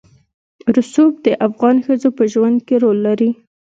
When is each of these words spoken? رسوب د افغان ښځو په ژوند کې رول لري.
رسوب 0.75 1.13
د 1.25 1.27
افغان 1.47 1.75
ښځو 1.85 2.09
په 2.17 2.23
ژوند 2.33 2.57
کې 2.67 2.75
رول 2.83 2.97
لري. 3.07 3.29